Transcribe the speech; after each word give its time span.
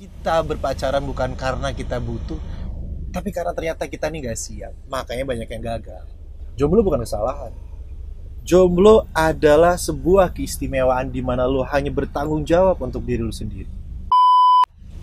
kita 0.00 0.40
berpacaran 0.40 1.04
bukan 1.04 1.36
karena 1.36 1.76
kita 1.76 2.00
butuh, 2.00 2.40
tapi 3.12 3.28
karena 3.36 3.52
ternyata 3.52 3.84
kita 3.84 4.08
nih 4.08 4.32
gak 4.32 4.38
siap. 4.40 4.72
Makanya 4.88 5.28
banyak 5.28 5.44
yang 5.44 5.60
gagal. 5.60 6.08
Jomblo 6.56 6.80
bukan 6.80 7.04
kesalahan. 7.04 7.52
Jomblo 8.40 9.04
adalah 9.12 9.76
sebuah 9.76 10.32
keistimewaan 10.32 11.12
di 11.12 11.20
mana 11.20 11.44
lo 11.44 11.60
hanya 11.68 11.92
bertanggung 11.92 12.48
jawab 12.48 12.80
untuk 12.80 13.04
diri 13.04 13.20
lo 13.20 13.28
sendiri. 13.28 13.68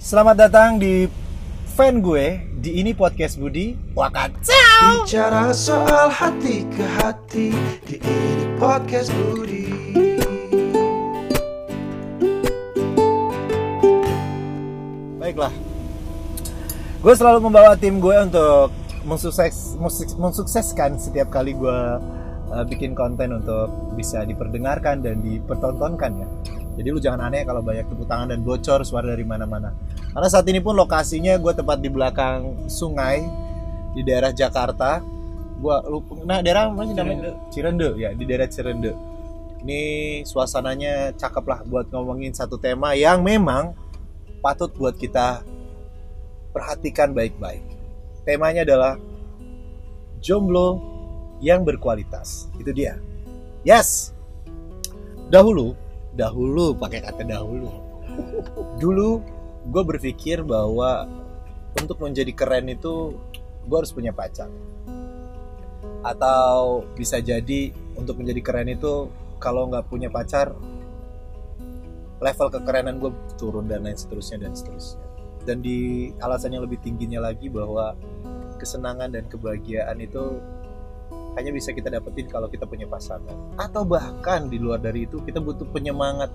Selamat 0.01 0.49
datang 0.49 0.81
di 0.81 1.05
fan 1.77 2.01
gue 2.01 2.41
di 2.57 2.81
ini 2.81 2.97
podcast 2.97 3.37
Budi 3.37 3.77
Wakacau. 3.93 5.05
Bicara 5.05 5.53
soal 5.53 6.09
hati 6.09 6.65
ke 6.73 6.85
hati 7.05 7.53
di 7.85 8.01
ini 8.01 8.49
podcast 8.57 9.13
Budi. 9.13 9.76
Baiklah. 15.37 15.53
Gue 16.97 17.13
selalu 17.13 17.39
membawa 17.45 17.77
tim 17.77 18.01
gue 18.01 18.17
untuk 18.25 18.73
mensukses, 19.05 19.77
musik- 19.77 20.17
mensukseskan 20.17 20.97
setiap 20.97 21.29
kali 21.29 21.53
gue 21.53 21.79
uh, 22.49 22.65
bikin 22.65 22.97
konten 22.97 23.37
untuk 23.37 23.93
bisa 23.93 24.25
diperdengarkan 24.25 25.05
dan 25.05 25.21
dipertontonkan 25.21 26.11
ya. 26.17 26.27
Jadi 26.81 26.87
lu 26.89 26.97
jangan 26.97 27.29
aneh 27.29 27.45
kalau 27.45 27.61
banyak 27.61 27.85
tepuk 27.85 28.09
tangan 28.09 28.33
dan 28.33 28.41
bocor 28.41 28.81
suara 28.81 29.13
dari 29.13 29.21
mana-mana. 29.21 29.77
Karena 30.09 30.25
saat 30.25 30.49
ini 30.49 30.57
pun 30.57 30.73
lokasinya 30.73 31.37
gue 31.37 31.53
tepat 31.53 31.85
di 31.85 31.89
belakang 31.93 32.65
sungai 32.65 33.21
di 33.93 34.01
daerah 34.01 34.33
Jakarta. 34.33 35.05
Gua 35.57 35.81
lupa, 35.85 36.17
nah 36.21 36.41
daerah 36.41 36.69
apa 36.69 36.85
sih 36.85 36.93
namanya? 36.93 37.33
Cirende 37.49 37.93
ya, 37.97 38.13
di 38.13 38.25
daerah 38.29 38.45
Cirende. 38.45 38.93
Ini 39.61 39.81
suasananya 40.21 41.17
cakep 41.17 41.45
lah 41.45 41.59
buat 41.65 41.89
ngomongin 41.89 42.29
satu 42.33 42.61
tema 42.61 42.93
yang 42.93 43.25
memang 43.25 43.73
patut 44.47 44.71
buat 44.79 44.95
kita 44.95 45.43
perhatikan 46.55 47.11
baik-baik. 47.11 47.59
Temanya 48.23 48.63
adalah 48.63 48.95
jomblo 50.23 50.79
yang 51.43 51.67
berkualitas. 51.67 52.47
Itu 52.55 52.71
dia. 52.71 52.95
Yes. 53.67 54.15
Dahulu, 55.27 55.75
dahulu 56.15 56.71
pakai 56.79 57.03
kata 57.03 57.27
dahulu. 57.27 57.67
Dulu 58.79 59.19
gue 59.67 59.83
berpikir 59.83 60.47
bahwa 60.47 61.11
untuk 61.75 61.99
menjadi 61.99 62.31
keren 62.31 62.71
itu 62.71 63.19
gue 63.67 63.75
harus 63.75 63.91
punya 63.91 64.15
pacar. 64.15 64.47
Atau 66.07 66.87
bisa 66.95 67.19
jadi 67.19 67.75
untuk 67.99 68.23
menjadi 68.23 68.39
keren 68.39 68.71
itu 68.71 69.11
kalau 69.43 69.67
nggak 69.67 69.91
punya 69.91 70.07
pacar 70.07 70.55
level 72.17 72.47
kekerenan 72.49 72.97
gue 72.97 73.11
turun 73.37 73.69
dan 73.69 73.85
lain 73.85 73.97
seterusnya 73.97 74.41
dan 74.41 74.53
seterusnya. 74.57 75.01
Dan 75.45 75.63
di 75.63 76.11
alasan 76.19 76.57
yang 76.57 76.65
lebih 76.65 76.81
tingginya 76.81 77.23
lagi 77.23 77.47
bahwa 77.47 77.95
kesenangan 78.57 79.13
dan 79.13 79.29
kebahagiaan 79.29 80.01
itu 80.01 80.41
hanya 81.37 81.53
bisa 81.53 81.69
kita 81.71 81.93
dapetin 81.93 82.25
kalau 82.25 82.49
kita 82.49 82.65
punya 82.65 82.89
pasangan. 82.89 83.55
Atau 83.55 83.85
bahkan 83.85 84.49
di 84.49 84.57
luar 84.57 84.81
dari 84.81 85.05
itu 85.05 85.21
kita 85.21 85.37
butuh 85.37 85.69
penyemangat. 85.69 86.33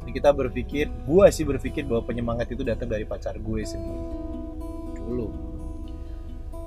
Jadi 0.00 0.10
kita 0.14 0.30
berpikir 0.32 0.86
gue 0.88 1.26
sih 1.34 1.44
berpikir 1.44 1.84
bahwa 1.84 2.06
penyemangat 2.06 2.48
itu 2.54 2.62
datang 2.62 2.88
dari 2.88 3.02
pacar 3.02 3.36
gue 3.36 3.60
sendiri. 3.66 4.00
Dulu. 4.94 5.28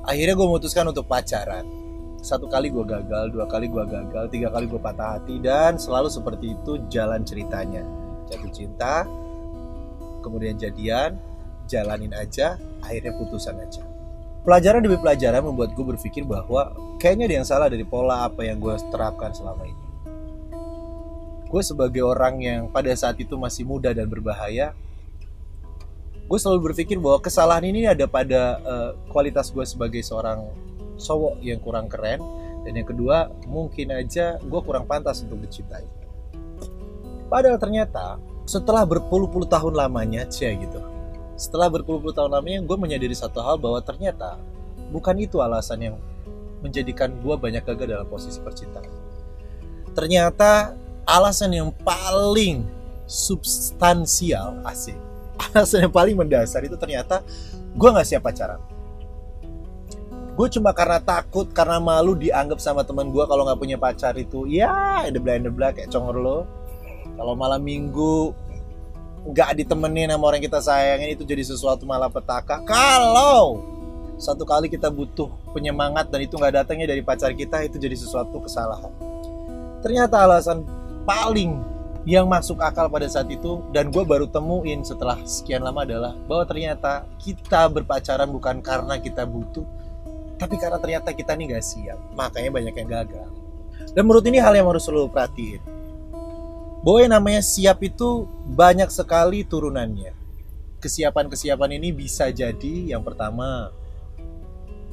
Akhirnya 0.04 0.36
gue 0.36 0.46
memutuskan 0.46 0.86
untuk 0.92 1.08
pacaran. 1.08 1.64
Satu 2.20 2.52
kali 2.52 2.72
gue 2.72 2.84
gagal 2.84 3.32
dua 3.32 3.48
kali 3.48 3.72
gue 3.72 3.84
gagal 3.84 4.32
tiga 4.32 4.48
kali 4.52 4.68
gue 4.68 4.80
patah 4.80 5.20
hati 5.20 5.44
dan 5.44 5.76
selalu 5.76 6.08
seperti 6.08 6.56
itu 6.56 6.80
jalan 6.88 7.20
ceritanya 7.28 8.03
jatuh 8.34 8.52
cinta 8.52 9.06
kemudian 10.26 10.58
jadian 10.58 11.22
jalanin 11.70 12.12
aja 12.18 12.58
akhirnya 12.82 13.14
putusan 13.16 13.56
aja. 13.60 13.84
Pelajaran 14.44 14.84
demi 14.84 15.00
pelajaran 15.00 15.40
membuat 15.40 15.72
gue 15.72 15.86
berpikir 15.96 16.28
bahwa 16.28 16.76
kayaknya 17.00 17.32
ada 17.32 17.36
yang 17.40 17.48
salah 17.48 17.68
dari 17.72 17.88
pola 17.88 18.28
apa 18.28 18.44
yang 18.44 18.60
gue 18.60 18.76
terapkan 18.92 19.32
selama 19.32 19.64
ini. 19.64 19.86
Gue 21.48 21.62
sebagai 21.64 22.04
orang 22.04 22.44
yang 22.44 22.62
pada 22.68 22.92
saat 22.98 23.16
itu 23.22 23.40
masih 23.40 23.64
muda 23.64 23.96
dan 23.96 24.10
berbahaya 24.10 24.76
gue 26.24 26.40
selalu 26.40 26.72
berpikir 26.72 26.98
bahwa 26.98 27.20
kesalahan 27.20 27.68
ini 27.68 27.86
ada 27.86 28.08
pada 28.08 28.58
uh, 28.64 28.92
kualitas 29.12 29.52
gue 29.52 29.64
sebagai 29.68 30.02
seorang 30.02 30.48
cowok 30.98 31.44
yang 31.44 31.60
kurang 31.60 31.92
keren. 31.92 32.24
Dan 32.64 32.80
yang 32.80 32.88
kedua 32.88 33.28
mungkin 33.44 33.92
aja 33.92 34.40
gue 34.40 34.62
kurang 34.64 34.88
pantas 34.88 35.20
untuk 35.22 35.44
dicintai. 35.44 35.84
Padahal 37.28 37.60
ternyata 37.60 38.18
setelah 38.44 38.84
berpuluh-puluh 38.84 39.48
tahun 39.48 39.76
lamanya, 39.76 40.28
cia 40.28 40.52
gitu. 40.56 40.80
Setelah 41.40 41.72
berpuluh-puluh 41.72 42.14
tahun 42.14 42.32
lamanya, 42.36 42.60
gue 42.62 42.78
menyadari 42.78 43.16
satu 43.16 43.42
hal 43.42 43.56
bahwa 43.58 43.82
ternyata 43.82 44.38
bukan 44.94 45.16
itu 45.18 45.42
alasan 45.42 45.80
yang 45.82 45.96
menjadikan 46.62 47.12
gue 47.20 47.36
banyak 47.36 47.64
gagal 47.66 47.88
dalam 47.90 48.08
posisi 48.08 48.40
percintaan. 48.40 48.88
Ternyata 49.92 50.78
alasan 51.04 51.52
yang 51.52 51.70
paling 51.84 52.64
substansial, 53.10 54.64
asik, 54.64 54.96
alasan 55.52 55.90
yang 55.90 55.94
paling 55.94 56.16
mendasar 56.16 56.64
itu 56.64 56.80
ternyata 56.80 57.26
gue 57.74 57.90
gak 57.90 58.08
siap 58.08 58.24
pacaran. 58.24 58.62
Gue 60.34 60.50
cuma 60.50 60.74
karena 60.74 60.98
takut, 60.98 61.46
karena 61.54 61.78
malu 61.78 62.18
dianggap 62.18 62.58
sama 62.58 62.82
teman 62.82 63.14
gue 63.14 63.22
kalau 63.30 63.46
nggak 63.46 63.60
punya 63.62 63.78
pacar 63.78 64.18
itu, 64.18 64.50
ya, 64.50 65.06
the 65.14 65.22
blind 65.22 65.46
the 65.46 65.54
black 65.54 65.78
kayak 65.78 65.94
congor 65.94 66.18
lo, 66.18 66.38
kalau 67.16 67.34
malam 67.38 67.62
minggu 67.62 68.34
nggak 69.24 69.64
ditemenin 69.64 70.12
sama 70.12 70.24
orang 70.28 70.44
yang 70.44 70.48
kita 70.52 70.60
sayangin 70.60 71.16
itu 71.16 71.24
jadi 71.24 71.44
sesuatu 71.48 71.88
malah 71.88 72.12
petaka 72.12 72.60
kalau 72.68 73.74
satu 74.20 74.46
kali 74.46 74.70
kita 74.70 74.94
butuh 74.94 75.32
penyemangat 75.52 76.08
dan 76.08 76.24
itu 76.24 76.38
nggak 76.38 76.64
datangnya 76.64 76.92
dari 76.94 77.02
pacar 77.02 77.34
kita 77.34 77.66
itu 77.66 77.82
jadi 77.82 77.98
sesuatu 77.98 78.40
kesalahan. 78.40 78.92
Ternyata 79.82 80.24
alasan 80.24 80.64
paling 81.04 81.60
yang 82.04 82.28
masuk 82.28 82.60
akal 82.60 82.92
pada 82.92 83.08
saat 83.08 83.28
itu 83.32 83.64
dan 83.72 83.92
gue 83.92 84.04
baru 84.04 84.28
temuin 84.28 84.84
setelah 84.84 85.20
sekian 85.24 85.64
lama 85.64 85.88
adalah 85.88 86.14
bahwa 86.28 86.44
ternyata 86.48 87.08
kita 87.20 87.72
berpacaran 87.72 88.28
bukan 88.32 88.60
karena 88.60 89.00
kita 89.00 89.24
butuh 89.24 89.64
tapi 90.36 90.60
karena 90.60 90.80
ternyata 90.80 91.16
kita 91.16 91.36
nih 91.36 91.56
gak 91.56 91.64
siap. 91.64 92.00
Makanya 92.16 92.52
banyak 92.52 92.76
yang 92.76 92.90
gagal. 92.92 93.28
Dan 93.96 94.04
menurut 94.08 94.26
ini 94.28 94.40
hal 94.40 94.56
yang 94.56 94.68
harus 94.68 94.84
selalu 94.84 95.12
perhatiin 95.12 95.73
bahwa 96.84 97.00
yang 97.00 97.14
namanya 97.16 97.42
siap 97.42 97.80
itu 97.80 98.28
banyak 98.52 98.92
sekali 98.92 99.48
turunannya. 99.48 100.12
Kesiapan-kesiapan 100.84 101.80
ini 101.80 101.96
bisa 101.96 102.28
jadi 102.28 102.92
yang 102.92 103.08
pertama 103.08 103.72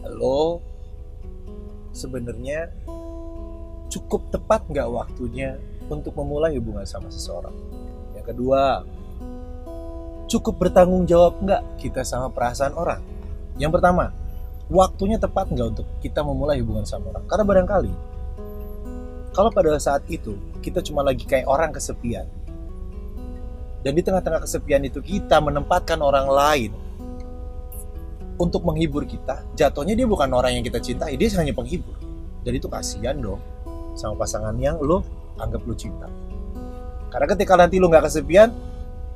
lo 0.06 0.62
sebenarnya 1.90 2.70
cukup 3.90 4.30
tepat 4.30 4.70
nggak 4.70 4.86
waktunya 4.86 5.58
untuk 5.90 6.14
memulai 6.14 6.54
hubungan 6.54 6.86
sama 6.86 7.10
seseorang. 7.10 7.52
Yang 8.14 8.26
kedua, 8.30 8.86
cukup 10.30 10.54
bertanggung 10.62 11.10
jawab 11.10 11.42
nggak 11.42 11.82
kita 11.82 12.06
sama 12.06 12.30
perasaan 12.30 12.78
orang. 12.78 13.02
Yang 13.58 13.82
pertama, 13.82 14.14
waktunya 14.70 15.18
tepat 15.18 15.50
nggak 15.50 15.68
untuk 15.74 15.86
kita 15.98 16.22
memulai 16.22 16.62
hubungan 16.62 16.86
sama 16.86 17.10
orang. 17.10 17.26
Karena 17.26 17.44
barangkali 17.44 17.92
kalau 19.40 19.48
pada 19.48 19.72
saat 19.80 20.04
itu 20.12 20.36
kita 20.60 20.84
cuma 20.84 21.00
lagi 21.00 21.24
kayak 21.24 21.48
orang 21.48 21.72
kesepian. 21.72 22.28
Dan 23.80 23.96
di 23.96 24.04
tengah-tengah 24.04 24.44
kesepian 24.44 24.84
itu 24.84 25.00
kita 25.00 25.40
menempatkan 25.40 25.96
orang 26.04 26.28
lain 26.28 26.76
untuk 28.36 28.60
menghibur 28.68 29.08
kita. 29.08 29.40
Jatuhnya 29.56 29.96
dia 29.96 30.04
bukan 30.04 30.28
orang 30.36 30.60
yang 30.60 30.64
kita 30.68 30.76
cintai 30.76 31.16
dia 31.16 31.32
hanya 31.40 31.56
penghibur. 31.56 31.96
Dan 32.44 32.52
itu 32.52 32.68
kasihan 32.68 33.16
dong 33.16 33.40
sama 33.96 34.20
pasangan 34.20 34.52
yang 34.60 34.76
lo 34.76 35.00
anggap 35.40 35.64
lo 35.64 35.72
cinta. 35.72 36.04
Karena 37.08 37.24
ketika 37.32 37.56
nanti 37.56 37.80
lo 37.80 37.88
nggak 37.88 38.12
kesepian 38.12 38.52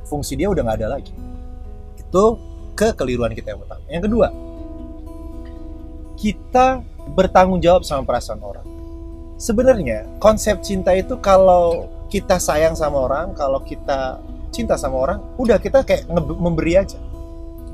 fungsi 0.09 0.41
dia 0.41 0.49
udah 0.49 0.65
nggak 0.65 0.79
ada 0.81 0.89
lagi. 0.97 1.13
Itu 2.01 2.41
kekeliruan 2.73 3.37
kita 3.37 3.53
yang 3.53 3.61
pertama. 3.61 3.85
Yang 3.93 4.03
kedua 4.09 4.29
kita 6.17 6.81
bertanggung 7.13 7.61
jawab 7.61 7.85
sama 7.85 8.09
perasaan 8.09 8.41
orang 8.41 8.74
sebenarnya 9.39 10.07
konsep 10.23 10.63
cinta 10.63 10.95
itu 10.95 11.19
kalau 11.19 11.91
kita 12.11 12.39
sayang 12.39 12.79
sama 12.79 13.11
orang, 13.11 13.35
kalau 13.35 13.59
kita 13.63 14.23
cinta 14.55 14.79
sama 14.79 15.03
orang, 15.03 15.19
udah 15.35 15.59
kita 15.59 15.83
kayak 15.83 16.07
memberi 16.15 16.79
aja. 16.79 16.99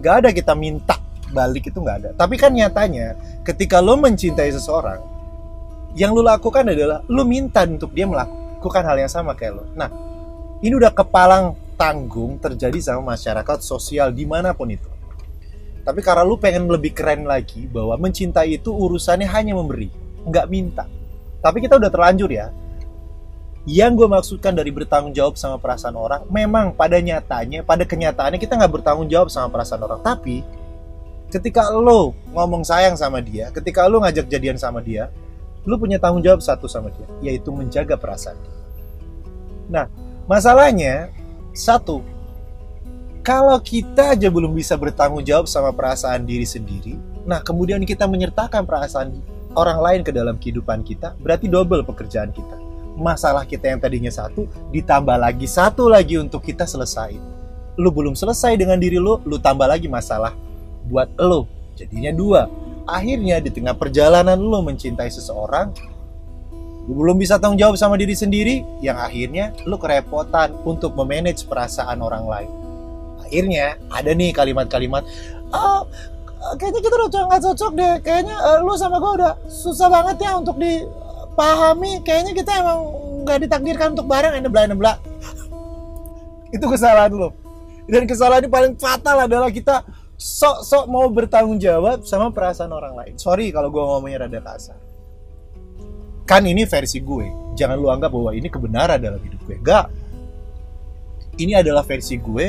Gak 0.00 0.24
ada 0.24 0.30
kita 0.32 0.56
minta 0.56 0.96
balik 1.30 1.70
itu 1.70 1.78
nggak 1.78 1.96
ada. 2.04 2.10
Tapi 2.16 2.40
kan 2.40 2.50
nyatanya 2.50 3.14
ketika 3.44 3.78
lo 3.78 4.00
mencintai 4.00 4.50
seseorang, 4.50 4.98
yang 5.94 6.16
lo 6.16 6.24
lakukan 6.24 6.66
adalah 6.66 7.04
lo 7.06 7.22
minta 7.22 7.62
untuk 7.68 7.92
dia 7.92 8.08
melakukan 8.08 8.82
hal 8.82 8.96
yang 8.96 9.12
sama 9.12 9.36
kayak 9.36 9.60
lo. 9.60 9.64
Nah, 9.76 9.92
ini 10.64 10.72
udah 10.72 10.90
kepalang 10.90 11.54
tanggung 11.76 12.36
terjadi 12.40 12.80
sama 12.80 13.14
masyarakat 13.14 13.58
sosial 13.60 14.10
di 14.12 14.24
mana 14.24 14.56
pun 14.56 14.72
itu. 14.72 14.88
Tapi 15.80 16.00
karena 16.04 16.24
lo 16.24 16.36
pengen 16.36 16.68
lebih 16.68 16.92
keren 16.92 17.24
lagi 17.24 17.64
bahwa 17.68 17.96
mencintai 17.96 18.56
itu 18.60 18.72
urusannya 18.72 19.28
hanya 19.28 19.56
memberi, 19.56 19.88
nggak 20.28 20.48
minta 20.48 20.84
tapi 21.40 21.64
kita 21.64 21.76
udah 21.76 21.90
terlanjur 21.92 22.30
ya. 22.32 22.52
Yang 23.68 23.92
gue 24.00 24.08
maksudkan 24.08 24.56
dari 24.56 24.72
bertanggung 24.72 25.12
jawab 25.12 25.36
sama 25.36 25.60
perasaan 25.60 25.92
orang 25.92 26.24
memang 26.32 26.72
pada 26.72 26.96
nyatanya 26.96 27.60
pada 27.60 27.84
kenyataannya 27.84 28.40
kita 28.40 28.56
nggak 28.56 28.72
bertanggung 28.80 29.08
jawab 29.12 29.28
sama 29.28 29.52
perasaan 29.52 29.84
orang. 29.84 30.00
Tapi 30.00 30.40
ketika 31.30 31.70
lo 31.70 32.12
ngomong 32.34 32.66
sayang 32.66 32.98
sama 32.98 33.22
dia 33.22 33.54
ketika 33.54 33.86
lo 33.86 34.02
ngajak 34.02 34.26
jadian 34.26 34.58
sama 34.58 34.82
dia 34.82 35.08
lo 35.62 35.78
punya 35.78 35.96
tanggung 36.02 36.24
jawab 36.24 36.42
satu 36.42 36.66
sama 36.66 36.90
dia 36.90 37.06
yaitu 37.22 37.54
menjaga 37.54 37.94
perasaan 37.94 38.36
dia. 38.40 38.56
Nah 39.70 39.86
masalahnya 40.26 41.14
satu 41.54 42.02
kalau 43.20 43.60
kita 43.62 44.16
aja 44.16 44.26
belum 44.32 44.56
bisa 44.56 44.74
bertanggung 44.74 45.22
jawab 45.22 45.46
sama 45.46 45.70
perasaan 45.70 46.26
diri 46.26 46.48
sendiri 46.48 46.98
nah 47.28 47.38
kemudian 47.44 47.84
kita 47.84 48.08
menyertakan 48.08 48.64
perasaan 48.64 49.14
orang 49.56 49.78
lain 49.82 50.00
ke 50.06 50.10
dalam 50.14 50.38
kehidupan 50.38 50.82
kita 50.86 51.14
berarti 51.18 51.46
double 51.50 51.82
pekerjaan 51.86 52.30
kita 52.30 52.70
masalah 53.00 53.48
kita 53.48 53.72
yang 53.72 53.80
tadinya 53.80 54.12
satu 54.12 54.44
ditambah 54.68 55.16
lagi 55.16 55.48
satu 55.48 55.88
lagi 55.88 56.20
untuk 56.20 56.44
kita 56.44 56.68
selesai. 56.68 57.16
Lu 57.80 57.88
belum 57.88 58.12
selesai 58.12 58.60
dengan 58.60 58.76
diri 58.76 59.00
lu, 59.00 59.16
lu 59.24 59.40
tambah 59.40 59.64
lagi 59.64 59.88
masalah 59.88 60.36
buat 60.84 61.08
lu. 61.16 61.48
Jadinya 61.80 62.12
dua. 62.12 62.42
Akhirnya 62.84 63.40
di 63.40 63.48
tengah 63.48 63.72
perjalanan 63.72 64.36
lu 64.36 64.60
mencintai 64.60 65.08
seseorang, 65.08 65.72
lu 66.84 66.92
belum 66.92 67.16
bisa 67.16 67.40
tanggung 67.40 67.56
jawab 67.56 67.80
sama 67.80 67.96
diri 67.96 68.12
sendiri, 68.12 68.60
yang 68.84 69.00
akhirnya 69.00 69.56
lu 69.64 69.80
kerepotan 69.80 70.52
untuk 70.68 70.92
memanage 70.92 71.48
perasaan 71.48 72.04
orang 72.04 72.28
lain. 72.28 72.52
Akhirnya 73.24 73.78
ada 73.88 74.10
nih 74.10 74.34
kalimat-kalimat, 74.34 75.06
oh, 75.54 75.86
kayaknya 76.56 76.80
kita 76.80 76.94
udah 76.96 77.22
nggak 77.28 77.42
cocok 77.44 77.72
deh, 77.76 77.94
kayaknya 78.00 78.36
uh, 78.40 78.58
lu 78.64 78.72
sama 78.76 78.96
gue 78.98 79.12
udah 79.20 79.32
susah 79.48 79.88
banget 79.92 80.16
ya 80.24 80.36
untuk 80.40 80.56
di 80.56 80.84
pahami 81.36 82.00
kayaknya 82.02 82.32
kita 82.32 82.50
emang 82.60 82.78
nggak 83.24 83.38
ditakdirkan 83.46 83.92
untuk 83.92 84.08
bareng. 84.08 84.36
Ini 84.40 84.48
bla 84.48 84.68
bla. 84.72 84.92
Itu 86.56 86.66
kesalahan 86.66 87.12
lo 87.12 87.30
dan 87.90 88.06
kesalahan 88.06 88.46
ini 88.46 88.50
paling 88.50 88.74
fatal 88.78 89.26
adalah 89.26 89.50
kita 89.50 89.82
sok-sok 90.14 90.86
mau 90.86 91.10
bertanggung 91.10 91.58
jawab 91.58 92.06
sama 92.06 92.30
perasaan 92.30 92.70
orang 92.70 92.94
lain. 92.94 93.14
Sorry 93.18 93.50
kalau 93.50 93.66
gue 93.66 93.82
ngomongnya 93.82 94.30
rada 94.30 94.38
kasar. 94.38 94.78
Kan 96.22 96.46
ini 96.46 96.62
versi 96.70 97.02
gue. 97.02 97.56
Jangan 97.58 97.74
lu 97.74 97.90
anggap 97.90 98.14
bahwa 98.14 98.30
ini 98.30 98.46
kebenaran 98.46 99.02
dalam 99.02 99.18
hidup 99.18 99.42
gue. 99.42 99.58
Enggak 99.58 99.90
ini 101.40 101.56
adalah 101.56 101.82
versi 101.82 102.20
gue 102.20 102.46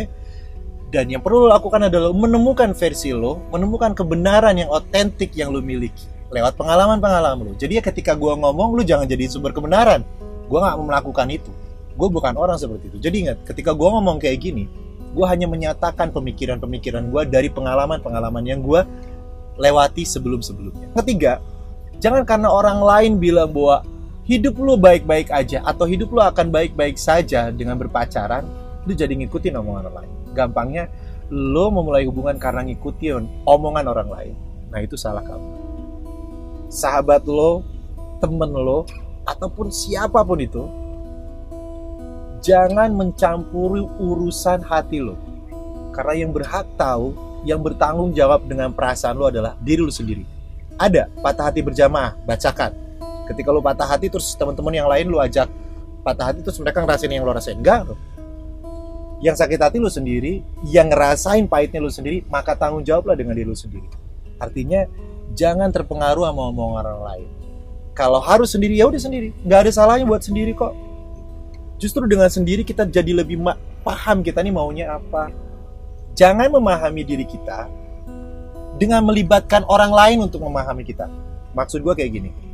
dan 0.92 1.08
yang 1.08 1.24
perlu 1.24 1.48
lo 1.48 1.56
lakukan 1.56 1.88
adalah 1.88 2.12
menemukan 2.12 2.76
versi 2.76 3.16
lo 3.16 3.40
menemukan 3.50 3.96
kebenaran 3.96 4.60
yang 4.60 4.68
otentik 4.68 5.32
yang 5.40 5.56
lo 5.56 5.64
miliki 5.64 6.12
lewat 6.32 6.56
pengalaman-pengalaman 6.56 7.52
lu. 7.52 7.54
Jadi 7.60 7.78
ya 7.78 7.84
ketika 7.84 8.16
gue 8.16 8.32
ngomong, 8.32 8.80
lu 8.80 8.82
jangan 8.88 9.04
jadi 9.04 9.28
sumber 9.28 9.52
kebenaran. 9.52 10.02
Gue 10.48 10.60
nggak 10.64 10.80
melakukan 10.80 11.28
itu. 11.28 11.52
Gue 12.00 12.08
bukan 12.08 12.40
orang 12.40 12.56
seperti 12.56 12.88
itu. 12.88 12.98
Jadi 13.04 13.16
ingat, 13.28 13.38
ketika 13.44 13.76
gue 13.76 13.84
ngomong 13.84 14.18
kayak 14.18 14.40
gini, 14.40 14.64
gue 15.12 15.26
hanya 15.28 15.46
menyatakan 15.52 16.16
pemikiran-pemikiran 16.16 17.12
gue 17.12 17.22
dari 17.28 17.52
pengalaman-pengalaman 17.52 18.44
yang 18.48 18.64
gue 18.64 18.82
lewati 19.60 20.08
sebelum-sebelumnya. 20.08 20.96
Ketiga, 21.04 21.44
jangan 22.00 22.24
karena 22.24 22.48
orang 22.48 22.80
lain 22.80 23.12
bilang 23.20 23.52
bahwa 23.52 23.84
hidup 24.24 24.56
lu 24.56 24.80
baik-baik 24.80 25.28
aja 25.36 25.60
atau 25.68 25.84
hidup 25.84 26.16
lu 26.16 26.24
akan 26.24 26.48
baik-baik 26.48 26.96
saja 26.96 27.52
dengan 27.52 27.76
berpacaran, 27.76 28.48
lu 28.88 28.96
jadi 28.96 29.12
ngikutin 29.12 29.60
omongan 29.60 29.92
orang 29.92 30.08
lain. 30.08 30.21
Gampangnya, 30.32 30.88
lu 31.32 31.72
memulai 31.72 32.04
hubungan 32.08 32.36
karena 32.40 32.66
ngikutin 32.68 33.48
omongan 33.48 33.86
orang 33.88 34.10
lain. 34.10 34.36
Nah 34.72 34.80
itu 34.80 34.96
salah 34.96 35.24
kamu 35.24 35.62
sahabat 36.72 37.28
lo, 37.28 37.68
temen 38.24 38.50
lo, 38.56 38.88
ataupun 39.28 39.68
siapa 39.70 40.24
pun 40.24 40.40
itu, 40.40 40.64
jangan 42.40 42.96
mencampuri 42.96 43.84
urusan 44.00 44.64
hati 44.64 45.04
lo. 45.04 45.20
Karena 45.92 46.16
yang 46.16 46.32
berhak 46.32 46.64
tahu, 46.80 47.12
yang 47.44 47.60
bertanggung 47.60 48.16
jawab 48.16 48.48
dengan 48.48 48.72
perasaan 48.72 49.20
lo 49.20 49.28
adalah 49.28 49.60
diri 49.60 49.84
lo 49.84 49.92
sendiri. 49.92 50.24
Ada 50.80 51.12
patah 51.20 51.52
hati 51.52 51.60
berjamaah, 51.60 52.16
bacakan. 52.24 52.72
Ketika 53.28 53.52
lo 53.52 53.60
patah 53.60 53.86
hati 53.86 54.08
terus 54.08 54.34
teman-teman 54.40 54.72
yang 54.72 54.88
lain 54.88 55.12
lo 55.12 55.20
ajak 55.20 55.52
patah 56.02 56.32
hati 56.32 56.42
terus 56.42 56.58
mereka 56.64 56.82
ngerasain 56.82 57.12
yang 57.12 57.28
lo 57.28 57.36
rasain. 57.36 57.60
Enggak 57.60 57.92
lo. 57.92 58.00
Yang 59.22 59.46
sakit 59.46 59.60
hati 59.62 59.78
lo 59.78 59.88
sendiri, 59.88 60.42
yang 60.66 60.90
ngerasain 60.90 61.46
pahitnya 61.46 61.78
lo 61.78 61.94
sendiri, 61.94 62.26
maka 62.26 62.58
tanggung 62.58 62.82
jawablah 62.82 63.14
dengan 63.14 63.38
diri 63.38 63.46
lo 63.46 63.58
sendiri. 63.58 63.86
Artinya 64.42 64.90
jangan 65.38 65.70
terpengaruh 65.70 66.26
sama 66.26 66.50
omongan 66.50 66.84
orang 66.90 67.04
lain. 67.06 67.30
Kalau 67.94 68.18
harus 68.18 68.50
sendiri 68.50 68.74
ya 68.74 68.90
udah 68.90 68.98
sendiri. 68.98 69.30
Nggak 69.46 69.70
ada 69.70 69.72
salahnya 69.72 70.10
buat 70.10 70.26
sendiri 70.26 70.58
kok. 70.58 70.74
Justru 71.78 72.06
dengan 72.10 72.34
sendiri 72.34 72.66
kita 72.66 72.90
jadi 72.90 73.14
lebih 73.22 73.42
paham 73.86 74.26
kita 74.26 74.42
nih 74.42 74.54
maunya 74.54 74.98
apa. 74.98 75.30
Jangan 76.18 76.50
memahami 76.50 77.06
diri 77.06 77.26
kita 77.30 77.70
dengan 78.82 79.06
melibatkan 79.06 79.62
orang 79.70 79.94
lain 79.94 80.18
untuk 80.26 80.42
memahami 80.42 80.82
kita. 80.82 81.06
Maksud 81.54 81.86
gue 81.86 81.94
kayak 81.94 82.12
gini 82.12 82.51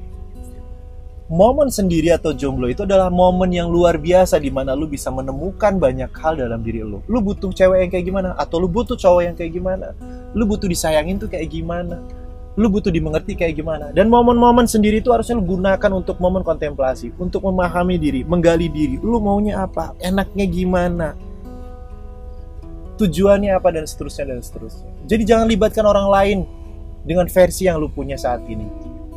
momen 1.27 1.67
sendiri 1.67 2.15
atau 2.15 2.31
jomblo 2.31 2.71
itu 2.71 2.87
adalah 2.87 3.11
momen 3.11 3.51
yang 3.51 3.67
luar 3.67 3.99
biasa 3.99 4.39
di 4.39 4.47
mana 4.47 4.71
lu 4.71 4.87
bisa 4.87 5.11
menemukan 5.11 5.75
banyak 5.75 6.11
hal 6.15 6.39
dalam 6.39 6.63
diri 6.63 6.83
lu. 6.83 7.03
Lu 7.11 7.19
butuh 7.19 7.51
cewek 7.51 7.87
yang 7.87 7.91
kayak 7.91 8.05
gimana? 8.07 8.29
Atau 8.39 8.63
lu 8.63 8.71
butuh 8.71 8.95
cowok 8.95 9.21
yang 9.27 9.35
kayak 9.35 9.51
gimana? 9.51 9.91
Lu 10.31 10.47
butuh 10.47 10.71
disayangin 10.71 11.19
tuh 11.19 11.27
kayak 11.27 11.51
gimana? 11.51 11.99
lu 12.57 12.73
butuh 12.73 12.89
dimengerti 12.89 13.37
kayak 13.37 13.53
gimana? 13.53 13.93
Dan 13.93 14.09
momen-momen 14.09 14.65
sendiri 14.65 14.97
itu 14.97 15.13
harusnya 15.13 15.37
lu 15.37 15.45
gunakan 15.45 15.91
untuk 15.93 16.17
momen 16.17 16.41
kontemplasi 16.41 17.13
untuk 17.21 17.45
memahami 17.45 18.01
diri 18.01 18.25
menggali 18.25 18.65
diri. 18.65 18.97
Lu 18.97 19.21
maunya 19.21 19.61
apa? 19.61 19.93
Enaknya 20.01 20.45
gimana? 20.49 21.13
Tujuannya 22.97 23.53
apa? 23.53 23.69
Dan 23.69 23.85
seterusnya 23.85 24.33
dan 24.33 24.41
seterusnya. 24.41 24.89
Jadi 25.05 25.23
jangan 25.23 25.45
libatkan 25.45 25.85
orang 25.85 26.09
lain 26.09 26.37
dengan 27.05 27.29
versi 27.29 27.69
yang 27.69 27.77
lu 27.77 27.93
punya 27.93 28.17
saat 28.17 28.41
ini 28.49 28.65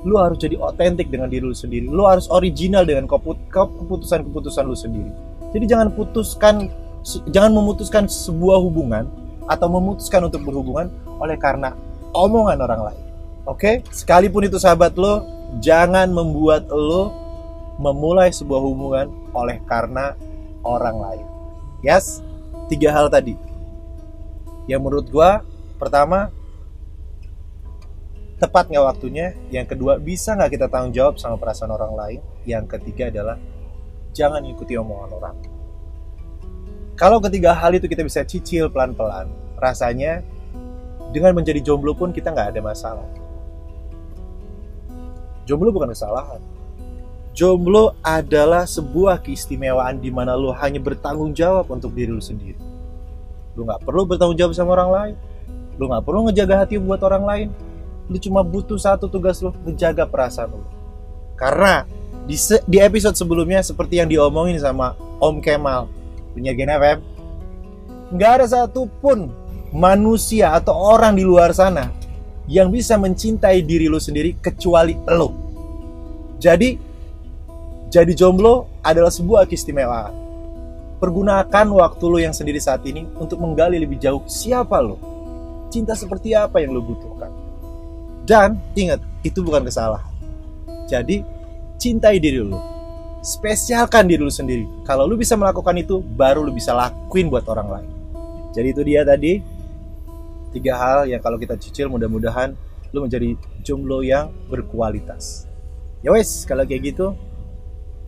lu 0.04 0.16
harus 0.16 0.40
jadi 0.40 0.56
otentik 0.56 1.12
dengan 1.12 1.28
diri 1.28 1.44
lu 1.44 1.56
sendiri 1.56 1.86
lu 1.88 2.08
harus 2.08 2.26
original 2.32 2.84
dengan 2.88 3.04
keputusan-keputusan 3.06 4.62
lu 4.64 4.76
sendiri 4.76 5.10
jadi 5.52 5.76
jangan 5.76 5.88
putuskan 5.92 6.68
jangan 7.32 7.52
memutuskan 7.52 8.04
sebuah 8.08 8.60
hubungan 8.60 9.08
atau 9.48 9.66
memutuskan 9.68 10.28
untuk 10.28 10.44
berhubungan 10.46 10.88
oleh 11.20 11.36
karena 11.36 11.76
omongan 12.12 12.58
orang 12.60 12.82
lain 12.92 13.10
Oke, 13.48 13.82
okay? 13.82 13.88
sekalipun 13.88 14.44
itu 14.44 14.60
sahabat 14.60 15.00
lo, 15.00 15.24
jangan 15.64 16.12
membuat 16.12 16.68
lo 16.68 17.08
memulai 17.80 18.28
sebuah 18.28 18.60
hubungan 18.60 19.08
oleh 19.32 19.56
karena 19.64 20.12
orang 20.60 21.00
lain. 21.00 21.26
Yes, 21.80 22.20
tiga 22.68 22.92
hal 22.92 23.08
tadi. 23.08 23.34
Yang 24.68 24.80
menurut 24.84 25.06
gua, 25.08 25.40
pertama, 25.80 26.28
tepat 28.40 28.72
nggak 28.72 28.86
waktunya. 28.88 29.36
Yang 29.52 29.76
kedua, 29.76 30.00
bisa 30.00 30.32
nggak 30.32 30.56
kita 30.56 30.66
tanggung 30.72 30.96
jawab 30.96 31.20
sama 31.20 31.36
perasaan 31.36 31.70
orang 31.70 31.92
lain. 31.92 32.20
Yang 32.48 32.80
ketiga 32.80 33.12
adalah 33.12 33.36
jangan 34.16 34.40
ikuti 34.48 34.74
omongan 34.80 35.10
orang. 35.12 35.36
Kalau 36.96 37.20
ketiga 37.20 37.52
hal 37.52 37.76
itu 37.76 37.84
kita 37.86 38.00
bisa 38.00 38.24
cicil 38.24 38.72
pelan-pelan, 38.72 39.28
rasanya 39.60 40.24
dengan 41.12 41.36
menjadi 41.36 41.60
jomblo 41.60 41.92
pun 41.92 42.12
kita 42.12 42.32
nggak 42.32 42.56
ada 42.56 42.60
masalah 42.60 43.08
Jomblo 45.50 45.74
bukan 45.74 45.90
kesalahan. 45.90 46.38
Jomblo 47.34 47.98
adalah 48.06 48.70
sebuah 48.70 49.18
keistimewaan 49.18 49.98
di 49.98 50.06
mana 50.14 50.38
lo 50.38 50.54
hanya 50.54 50.78
bertanggung 50.78 51.34
jawab 51.34 51.66
untuk 51.74 51.90
diri 51.90 52.14
lo 52.14 52.22
sendiri. 52.22 52.54
Lo 53.58 53.66
nggak 53.66 53.82
perlu 53.82 54.06
bertanggung 54.06 54.38
jawab 54.38 54.54
sama 54.54 54.78
orang 54.78 54.90
lain. 54.94 55.14
Lo 55.74 55.90
nggak 55.90 56.06
perlu 56.06 56.30
ngejaga 56.30 56.54
hati 56.62 56.78
buat 56.78 57.02
orang 57.02 57.24
lain. 57.26 57.48
Lo 58.10 58.18
cuma 58.18 58.42
butuh 58.42 58.74
satu 58.74 59.06
tugas 59.06 59.38
lo, 59.38 59.54
ngejaga 59.62 60.02
perasaan 60.02 60.50
lo. 60.50 60.66
Karena 61.38 61.86
di, 62.26 62.34
di 62.66 62.78
episode 62.82 63.14
sebelumnya 63.14 63.62
seperti 63.62 64.02
yang 64.02 64.10
diomongin 64.10 64.58
sama 64.58 64.98
Om 65.22 65.38
Kemal 65.38 65.86
punya 66.34 66.50
Gen 66.50 66.74
FM, 66.74 66.98
nggak 68.10 68.30
ada 68.42 68.46
satupun 68.50 69.30
manusia 69.70 70.50
atau 70.50 70.74
orang 70.74 71.14
di 71.14 71.22
luar 71.22 71.54
sana 71.54 71.90
yang 72.50 72.70
bisa 72.70 72.98
mencintai 72.98 73.62
diri 73.62 73.86
lo 73.86 74.02
sendiri 74.02 74.34
kecuali 74.38 74.98
lo. 75.06 75.30
Jadi, 76.40 76.74
jadi 77.92 78.12
jomblo 78.16 78.80
adalah 78.80 79.12
sebuah 79.12 79.44
keistimewaan. 79.44 80.16
Pergunakan 80.96 81.66
waktu 81.76 82.04
lo 82.08 82.18
yang 82.18 82.32
sendiri 82.32 82.56
saat 82.56 82.80
ini 82.88 83.04
untuk 83.20 83.36
menggali 83.36 83.76
lebih 83.76 84.00
jauh 84.00 84.24
siapa 84.24 84.80
lo. 84.80 84.96
Cinta 85.70 85.92
seperti 85.92 86.32
apa 86.32 86.64
yang 86.64 86.72
lo 86.72 86.80
butuhkan. 86.80 87.19
Dan 88.30 88.62
ingat, 88.78 89.02
itu 89.26 89.42
bukan 89.42 89.66
kesalahan. 89.66 90.06
Jadi, 90.86 91.26
cintai 91.82 92.22
diri 92.22 92.38
lo. 92.38 92.62
Spesialkan 93.26 94.06
diri 94.06 94.22
lo 94.22 94.30
sendiri. 94.30 94.86
Kalau 94.86 95.10
lo 95.10 95.18
bisa 95.18 95.34
melakukan 95.34 95.74
itu, 95.74 95.98
baru 95.98 96.46
lo 96.46 96.54
bisa 96.54 96.70
lakuin 96.70 97.26
buat 97.26 97.42
orang 97.50 97.68
lain. 97.68 97.90
Jadi 98.54 98.66
itu 98.70 98.82
dia 98.86 99.02
tadi 99.02 99.42
tiga 100.54 100.78
hal 100.78 101.10
yang 101.10 101.18
kalau 101.18 101.38
kita 101.38 101.58
cicil 101.58 101.90
mudah-mudahan 101.90 102.54
lu 102.90 103.06
menjadi 103.06 103.38
jomblo 103.62 104.02
yang 104.02 104.34
berkualitas 104.50 105.46
ya 106.02 106.10
wes 106.10 106.42
kalau 106.42 106.66
kayak 106.66 106.90
gitu 106.90 107.14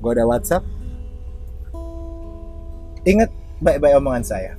gue 0.02 0.11
ada 0.11 0.26
WhatsApp 0.26 0.67
Ingat 3.02 3.35
baik-baik 3.59 3.99
omongan 3.99 4.23
saya. 4.23 4.55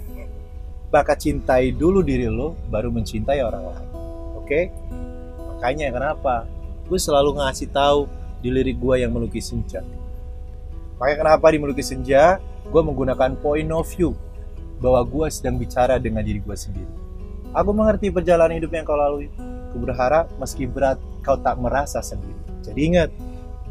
Bakat 0.91 1.23
cintai 1.23 1.71
dulu 1.71 2.03
diri 2.03 2.27
lo, 2.27 2.59
baru 2.67 2.91
mencintai 2.91 3.39
orang 3.39 3.63
lain. 3.71 3.87
Oke? 4.35 4.67
Makanya 5.63 5.95
kenapa? 5.95 6.43
Gue 6.91 6.99
selalu 6.99 7.39
ngasih 7.39 7.71
tahu 7.71 8.11
di 8.43 8.51
lirik 8.51 8.83
gue 8.83 8.99
yang 8.99 9.15
melukis 9.15 9.47
senja. 9.47 9.79
Makanya 10.99 11.23
kenapa 11.23 11.47
di 11.55 11.57
melukis 11.63 11.87
senja, 11.87 12.43
gue 12.67 12.81
menggunakan 12.83 13.39
point 13.39 13.71
of 13.71 13.87
view 13.95 14.11
bahwa 14.83 14.99
gue 15.07 15.31
sedang 15.31 15.55
bicara 15.55 16.03
dengan 16.03 16.19
diri 16.19 16.43
gue 16.43 16.51
sendiri. 16.51 16.91
Aku 17.55 17.71
mengerti 17.71 18.11
perjalanan 18.11 18.59
hidup 18.59 18.75
yang 18.75 18.83
kau 18.83 18.99
lalui. 18.99 19.31
Aku 19.71 19.79
berharap 19.79 20.27
meski 20.35 20.67
berat, 20.67 20.99
kau 21.23 21.39
tak 21.39 21.55
merasa 21.55 22.03
sendiri. 22.03 22.35
Jadi 22.59 22.79
ingat, 22.83 23.09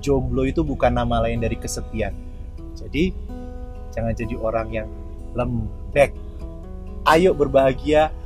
jomblo 0.01 0.49
itu 0.49 0.65
bukan 0.65 0.97
nama 0.97 1.21
lain 1.29 1.45
dari 1.45 1.61
kesepian. 1.61 2.17
Jadi, 2.73 3.13
jangan 3.93 4.17
jadi 4.17 4.33
orang 4.41 4.69
yang 4.73 4.89
lembek. 5.37 6.17
Ayo 7.05 7.37
berbahagia. 7.37 8.17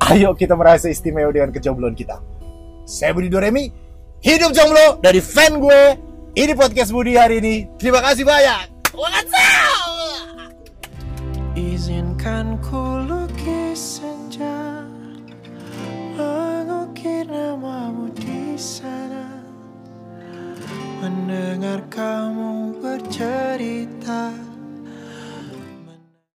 Ayo 0.00 0.32
kita 0.32 0.56
merasa 0.56 0.88
istimewa 0.88 1.28
dengan 1.28 1.52
kejombloan 1.52 1.92
kita. 1.92 2.37
Saya 2.88 3.12
Budi 3.12 3.28
Doremi, 3.28 3.68
hidup 4.24 4.56
jomblo 4.56 4.96
dari 5.04 5.20
fan 5.20 5.60
gue. 5.60 5.92
Ini 6.32 6.56
podcast 6.56 6.88
Budi 6.88 7.20
hari 7.20 7.36
ini. 7.36 7.68
Terima 7.76 8.00
kasih 8.00 8.24
banyak. 8.24 8.64
What's 8.96 9.28
up? 9.28 10.56
Izinkan 11.52 12.56
ku 12.64 13.04
lukis 13.04 14.00
senja 14.00 14.88
Mengukir 16.16 17.28
namamu 17.28 18.08
di 18.16 18.56
sana 18.56 19.42
Mendengar 21.04 21.84
kamu 21.92 22.78
bercerita 22.80 24.32